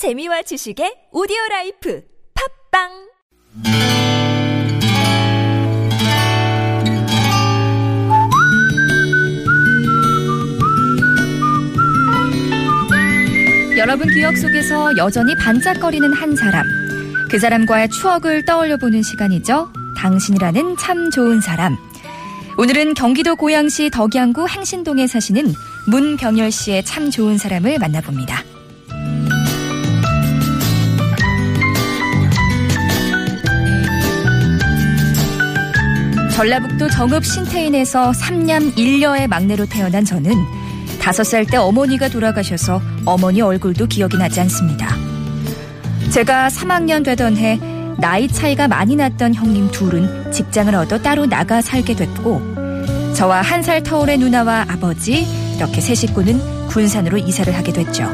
재미와 0.00 0.40
지식의 0.40 1.12
오디오 1.12 1.36
life 1.50 2.02
팟빵 2.72 2.88
여러분 13.76 14.08
기억 14.08 14.38
속에서 14.38 14.96
여전히 14.96 15.36
반짝거리는 15.36 16.14
한 16.14 16.34
사람. 16.34 16.64
그 17.30 17.38
사람과의 17.38 17.90
추억을 17.90 18.46
떠올려 18.46 18.78
보는 18.78 19.02
시간이죠. 19.02 19.70
당신이라는 19.98 20.78
참 20.78 21.10
좋은 21.10 21.42
사람. 21.42 21.76
오늘은 22.56 22.94
경기도 22.94 23.36
고양시 23.36 23.90
덕양구 23.90 24.48
행신동에 24.48 25.06
사시는 25.06 25.52
문병열 25.88 26.50
씨의 26.50 26.86
참 26.86 27.10
좋은 27.10 27.36
사람을 27.36 27.78
만나봅니다. 27.78 28.49
전라북도 36.40 36.88
정읍 36.88 37.22
신태인에서 37.22 38.12
3년 38.12 38.74
1녀의 38.74 39.26
막내로 39.26 39.66
태어난 39.66 40.06
저는 40.06 40.32
5살 40.98 41.50
때 41.50 41.58
어머니가 41.58 42.08
돌아가셔서 42.08 42.80
어머니 43.04 43.42
얼굴도 43.42 43.88
기억이 43.88 44.16
나지 44.16 44.40
않습니다. 44.40 44.96
제가 46.10 46.48
3학년 46.48 47.04
되던 47.04 47.36
해 47.36 47.60
나이 47.98 48.26
차이가 48.26 48.68
많이 48.68 48.96
났던 48.96 49.34
형님 49.34 49.70
둘은 49.70 50.32
직장을 50.32 50.74
얻어 50.74 51.02
따로 51.02 51.26
나가 51.26 51.60
살게 51.60 51.94
됐고 51.94 52.40
저와 53.14 53.42
한 53.42 53.62
살 53.62 53.82
터울의 53.82 54.16
누나와 54.16 54.64
아버지 54.66 55.26
이렇게 55.58 55.82
세 55.82 55.94
식구는 55.94 56.68
군산으로 56.68 57.18
이사를 57.18 57.54
하게 57.54 57.70
됐죠. 57.70 58.08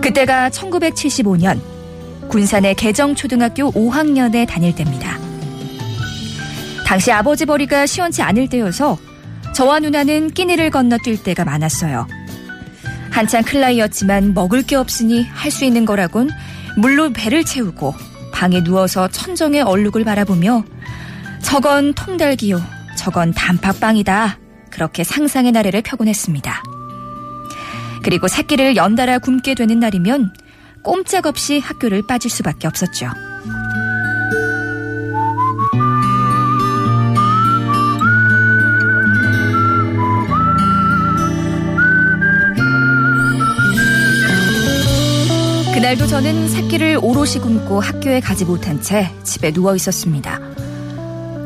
그때가 0.00 0.48
1975년 0.50 1.58
군산의 2.28 2.76
개정초등학교 2.76 3.72
5학년에 3.72 4.46
다닐 4.46 4.72
때입니다. 4.76 5.23
당시 6.84 7.10
아버지 7.12 7.46
머리가 7.46 7.86
시원치 7.86 8.22
않을 8.22 8.48
때여서 8.48 8.98
저와 9.54 9.80
누나는 9.80 10.30
끼니를 10.30 10.70
건너뛸 10.70 11.22
때가 11.22 11.44
많았어요. 11.44 12.06
한창 13.10 13.42
클라이였지만 13.42 14.34
먹을 14.34 14.62
게 14.62 14.76
없으니 14.76 15.22
할 15.24 15.50
수 15.50 15.64
있는 15.64 15.84
거라곤 15.84 16.30
물로 16.76 17.12
배를 17.12 17.44
채우고 17.44 17.94
방에 18.32 18.62
누워서 18.64 19.08
천정의 19.08 19.62
얼룩을 19.62 20.04
바라보며 20.04 20.64
저건 21.40 21.94
통달기요, 21.94 22.60
저건 22.96 23.32
단팥빵이다. 23.32 24.38
그렇게 24.70 25.04
상상의 25.04 25.52
나래를 25.52 25.82
펴곤 25.82 26.08
했습니다. 26.08 26.60
그리고 28.02 28.26
새끼를 28.26 28.74
연달아 28.76 29.20
굶게 29.20 29.54
되는 29.54 29.78
날이면 29.78 30.34
꼼짝없이 30.82 31.60
학교를 31.60 32.06
빠질 32.06 32.30
수밖에 32.30 32.66
없었죠. 32.66 33.08
날도 45.94 46.08
저는 46.08 46.48
새끼를 46.48 46.98
오롯이 47.00 47.34
굶고 47.34 47.78
학교에 47.78 48.18
가지 48.18 48.44
못한 48.44 48.82
채 48.82 49.12
집에 49.22 49.52
누워 49.52 49.76
있었습니다. 49.76 50.40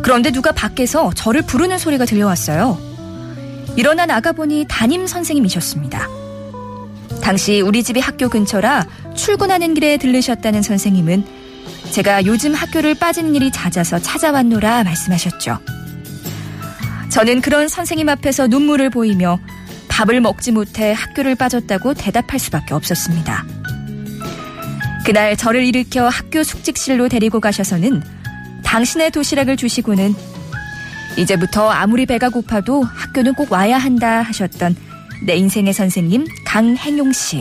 그런데 0.03 0.31
누가 0.31 0.53
밖에서 0.53 1.13
저를 1.15 1.43
부르는 1.43 1.77
소리가 1.77 2.07
들려왔어요. 2.07 2.79
일어나 3.77 4.07
나가보니 4.07 4.65
담임 4.67 5.07
선생님이셨습니다. 5.07 6.09
당시 7.23 7.61
우리 7.61 7.83
집이 7.83 8.01
학교 8.01 8.31
근처라 8.31 8.87
출근하는 9.15 9.75
길에 9.75 9.99
들르셨다는 9.99 10.63
선생님은 10.63 11.27
제가 11.91 12.25
요즘 12.25 12.55
학교를 12.55 12.95
빠진 12.95 13.35
일이 13.35 13.51
잦아서 13.53 13.99
찾아왔노라 13.99 14.83
말씀하셨죠. 14.85 15.59
저는 17.11 17.43
그런 17.43 17.69
선생님 17.69 18.09
앞에서 18.09 18.47
눈물을 18.47 18.89
보이며 18.89 19.39
밥을 19.89 20.23
먹지 20.23 20.53
못해 20.53 20.95
학교를 20.97 21.35
빠졌다고 21.35 21.93
대답할 21.93 22.39
수밖에 22.39 22.73
없었습니다. 22.73 23.45
그날 25.09 25.39
저를 25.39 25.65
일으켜 25.65 26.07
학교 26.07 26.43
숙직실로 26.43 27.09
데리고 27.09 27.41
가셔서는 27.41 28.03
당신의 28.63 29.11
도시락을 29.11 29.57
주시고는 29.57 30.15
이제부터 31.17 31.71
아무리 31.71 32.05
배가 32.05 32.29
고파도 32.29 32.83
학교는 32.83 33.33
꼭 33.33 33.51
와야 33.51 33.79
한다 33.79 34.21
하셨던 34.21 34.77
내 35.25 35.35
인생의 35.37 35.73
선생님 35.73 36.27
강행용 36.45 37.15
씨. 37.15 37.41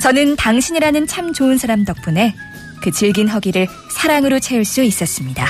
저는 0.00 0.36
당신이라는 0.36 1.08
참 1.08 1.32
좋은 1.32 1.58
사람 1.58 1.84
덕분에 1.84 2.36
그 2.84 2.92
질긴 2.92 3.26
허기를 3.26 3.66
사랑으로 3.90 4.38
채울 4.38 4.64
수 4.64 4.84
있었습니다. 4.84 5.44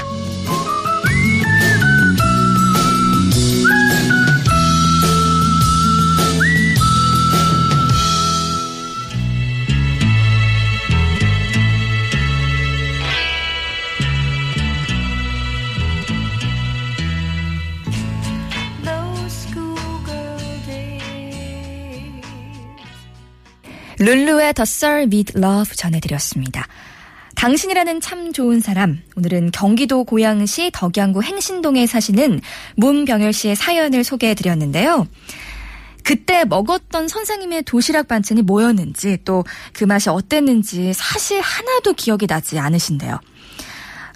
룰루의 24.03 24.55
The 24.55 24.63
Soul 24.63 25.03
Meet 25.03 25.35
Love 25.37 25.77
전해드렸습니다. 25.77 26.67
당신이라는 27.37 28.01
참 28.01 28.33
좋은 28.33 28.61
사람. 28.61 29.01
오늘은 29.15 29.53
경기도 29.53 30.03
고양시 30.05 30.73
덕양구 30.75 31.23
행신동에 31.23 31.87
사시는 31.87 32.41
문병열 32.77 33.33
씨의 33.33 33.55
사연을 33.55 34.03
소개해 34.03 34.35
드렸는데요. 34.35 35.07
그때 36.03 36.45
먹었던 36.45 37.07
선생님의 37.07 37.63
도시락 37.63 38.09
반찬이 38.09 38.43
뭐였는지 38.43 39.19
또 39.25 39.45
그 39.73 39.85
맛이 39.85 40.11
어땠는지 40.11 40.93
사실 40.93 41.41
하나도 41.41 41.93
기억이 41.93 42.27
나지 42.27 42.59
않으신데요. 42.59 43.21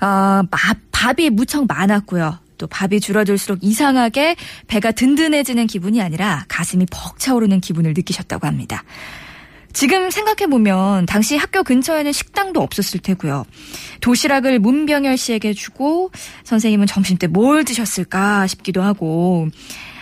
어, 0.02 0.42
밥이 0.90 1.30
무척 1.30 1.66
많았고요. 1.66 2.38
또 2.58 2.66
밥이 2.66 3.00
줄어들수록 3.00 3.60
이상하게 3.62 4.34
배가 4.66 4.90
든든해지는 4.90 5.68
기분이 5.68 6.02
아니라 6.02 6.44
가슴이 6.48 6.86
벅차오르는 6.90 7.60
기분을 7.60 7.94
느끼셨다고 7.94 8.46
합니다. 8.48 8.82
지금 9.76 10.10
생각해보면 10.10 11.04
당시 11.04 11.36
학교 11.36 11.62
근처에는 11.62 12.10
식당도 12.10 12.62
없었을 12.62 12.98
테고요. 12.98 13.44
도시락을 14.00 14.58
문병열 14.58 15.18
씨에게 15.18 15.52
주고 15.52 16.10
선생님은 16.44 16.86
점심 16.86 17.18
때 17.18 17.26
뭘 17.26 17.62
드셨을까 17.62 18.46
싶기도 18.46 18.80
하고 18.80 19.48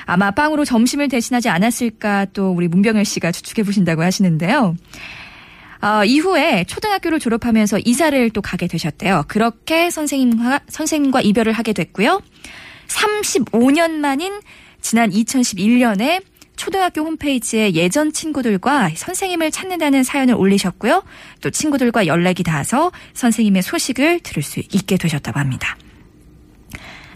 아마 0.04 0.30
빵으로 0.30 0.64
점심을 0.64 1.08
대신하지 1.08 1.48
않았을까 1.48 2.26
또 2.26 2.52
우리 2.52 2.68
문병열 2.68 3.04
씨가 3.04 3.32
추측해 3.32 3.64
보신다고 3.64 4.04
하시는데요. 4.04 4.76
어, 5.82 6.04
이후에 6.04 6.62
초등학교를 6.68 7.18
졸업하면서 7.18 7.80
이사를 7.84 8.30
또 8.30 8.42
가게 8.42 8.68
되셨대요. 8.68 9.24
그렇게 9.26 9.90
선생님과 9.90 10.60
선생님과 10.68 11.22
이별을 11.22 11.52
하게 11.52 11.72
됐고요. 11.72 12.22
35년 12.86 13.90
만인 13.90 14.40
지난 14.80 15.10
2011년에 15.10 16.22
초등학교 16.64 17.02
홈페이지에 17.02 17.74
예전 17.74 18.10
친구들과 18.10 18.88
선생님을 18.96 19.50
찾는다는 19.50 20.02
사연을 20.02 20.34
올리셨고요. 20.34 21.02
또 21.42 21.50
친구들과 21.50 22.06
연락이 22.06 22.42
닿아서 22.42 22.90
선생님의 23.12 23.60
소식을 23.62 24.20
들을 24.20 24.42
수 24.42 24.60
있게 24.60 24.96
되셨다고 24.96 25.38
합니다. 25.38 25.76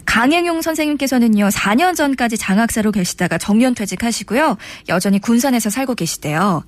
강행용 0.05 0.61
선생님께서는요, 0.61 1.47
4년 1.47 1.95
전까지 1.95 2.37
장학사로 2.37 2.91
계시다가 2.91 3.39
정년 3.39 3.73
퇴직하시고요. 3.73 4.55
여전히 4.87 5.17
군산에서 5.17 5.71
살고 5.71 5.95
계시대요. 5.95 6.63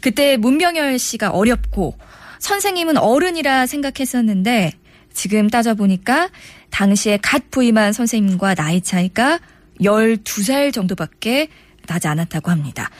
그때 0.00 0.36
문병열 0.36 0.98
씨가 0.98 1.30
어렵고 1.30 1.96
선생님은 2.40 2.96
어른이라 2.96 3.66
생각했었는데 3.66 4.72
지금 5.12 5.48
따져보니까 5.48 6.30
당시에 6.70 7.20
갓 7.22 7.52
부임한 7.52 7.92
선생님과 7.92 8.56
나이 8.56 8.80
차이가 8.80 9.38
12살 9.80 10.72
정도밖에 10.72 11.48
나지 11.88 12.06
않았다고 12.06 12.50
합니다. 12.52 12.90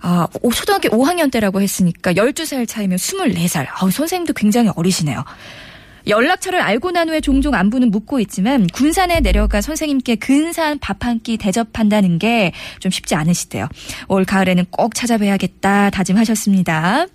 아, 0.00 0.28
초등학교 0.54 0.90
5학년 0.90 1.32
때라고 1.32 1.60
했으니까 1.62 2.12
12살 2.12 2.68
차이면 2.68 2.98
24살. 2.98 3.66
아우, 3.72 3.90
선생님도 3.90 4.34
굉장히 4.34 4.70
어리시네요. 4.76 5.24
연락처를 6.06 6.60
알고 6.60 6.90
난 6.90 7.08
후에 7.08 7.22
종종 7.22 7.54
안부는 7.54 7.90
묻고 7.90 8.20
있지만 8.20 8.66
군산에 8.66 9.20
내려가 9.20 9.62
선생님께 9.62 10.16
근사한 10.16 10.78
밥 10.78 11.02
한 11.06 11.18
끼 11.22 11.38
대접한다는 11.38 12.18
게 12.18 12.52
좀 12.80 12.90
쉽지 12.90 13.14
않으시대요. 13.14 13.66
올 14.08 14.26
가을에는 14.26 14.66
꼭 14.70 14.94
찾아뵈야겠다 14.94 15.88
다짐하셨습니다. 15.88 17.06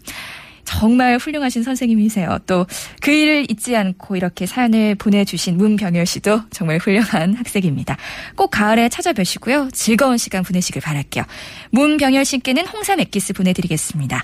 정말 0.70 1.18
훌륭하신 1.18 1.64
선생님이세요. 1.64 2.40
또 2.46 2.66
그 3.02 3.12
일을 3.12 3.50
잊지 3.50 3.76
않고 3.76 4.16
이렇게 4.16 4.46
사연을 4.46 4.96
보내주신 4.96 5.58
문병열 5.58 6.06
씨도 6.06 6.42
정말 6.52 6.78
훌륭한 6.78 7.34
학생입니다. 7.34 7.98
꼭 8.36 8.52
가을에 8.52 8.90
찾아뵈시고요. 8.90 9.70
즐거운 9.72 10.18
시간 10.18 10.44
보내시길 10.44 10.82
바랄게요. 10.82 11.24
문병열 11.72 12.26
씨께는 12.26 12.68
홍삼 12.68 13.00
액기스 13.00 13.34
보내드리겠습니다. 13.34 14.24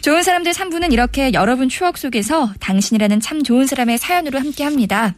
좋은 0.00 0.22
사람들 0.22 0.52
3부는 0.52 0.92
이렇게 0.92 1.32
여러분 1.34 1.68
추억 1.68 1.98
속에서 1.98 2.52
당신이라는 2.60 3.20
참 3.20 3.42
좋은 3.42 3.66
사람의 3.66 3.98
사연으로 3.98 4.38
함께 4.38 4.64
합니다. 4.64 5.14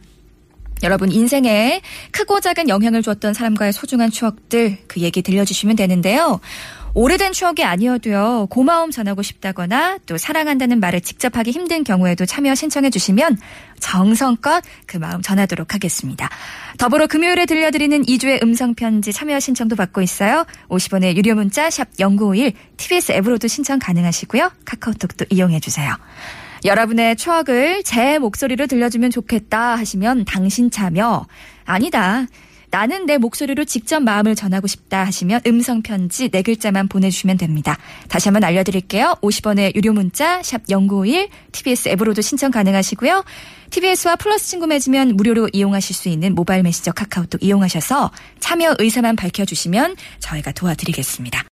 여러분 0.81 1.09
인생에 1.11 1.81
크고 2.11 2.41
작은 2.41 2.67
영향을 2.67 3.01
주었던 3.01 3.33
사람과의 3.33 3.71
소중한 3.71 4.11
추억들 4.11 4.79
그 4.87 4.99
얘기 4.99 5.21
들려주시면 5.21 5.77
되는데요. 5.77 6.41
오래된 6.95 7.33
추억이 7.33 7.63
아니어도요, 7.63 8.47
고마움 8.51 8.91
전하고 8.91 9.23
싶다거나 9.23 9.97
또 10.05 10.17
사랑한다는 10.17 10.79
말을 10.79 11.01
직접 11.01 11.35
하기 11.35 11.49
힘든 11.49 11.83
경우에도 11.83 12.25
참여 12.25 12.53
신청해 12.53 12.91
주시면 12.91 13.37
정성껏 13.79 14.63
그 14.85 14.97
마음 14.97 15.23
전하도록 15.23 15.73
하겠습니다. 15.73 16.29
더불어 16.77 17.07
금요일에 17.07 17.47
들려드리는 17.47 18.03
2주의 18.03 18.43
음성편지 18.43 19.11
참여 19.11 19.39
신청도 19.39 19.75
받고 19.75 20.01
있어요. 20.01 20.45
50원의 20.69 21.17
유료 21.17 21.33
문자 21.33 21.71
샵 21.71 21.87
0951, 21.97 22.53
TBS 22.77 23.13
앱으로도 23.13 23.47
신청 23.47 23.79
가능하시고요. 23.79 24.51
카카오톡도 24.63 25.25
이용해 25.31 25.61
주세요. 25.61 25.95
여러분의 26.63 27.15
추억을 27.15 27.83
제 27.83 28.19
목소리로 28.19 28.67
들려주면 28.67 29.09
좋겠다 29.09 29.75
하시면 29.75 30.25
당신 30.25 30.69
참여. 30.69 31.25
아니다. 31.65 32.27
나는 32.73 33.05
내 33.05 33.19
목소리로 33.19 33.65
직접 33.65 33.99
마음을 33.99 34.33
전하고 34.33 34.65
싶다 34.65 35.03
하시면 35.05 35.41
음성 35.45 35.83
편지 35.83 36.29
네 36.29 36.41
글자만 36.41 36.87
보내주시면 36.87 37.37
됩니다. 37.37 37.77
다시 38.07 38.29
한번 38.29 38.43
알려드릴게요. 38.43 39.17
50원의 39.21 39.75
유료 39.75 39.93
문자 39.93 40.41
샵 40.41 40.63
0951, 40.67 41.29
TBS 41.51 41.89
앱으로도 41.89 42.23
신청 42.23 42.49
가능하시고요. 42.49 43.25
TBS와 43.69 44.15
플러스 44.15 44.47
친구 44.47 44.65
맺으면 44.65 45.15
무료로 45.15 45.49
이용하실 45.53 45.95
수 45.95 46.09
있는 46.09 46.33
모바일 46.33 46.63
메시저 46.63 46.91
카카오톡 46.91 47.43
이용하셔서 47.43 48.09
참여 48.39 48.77
의사만 48.79 49.17
밝혀주시면 49.17 49.95
저희가 50.17 50.51
도와드리겠습니다. 50.53 51.39